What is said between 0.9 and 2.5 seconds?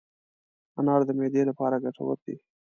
د معدې لپاره ګټور دی.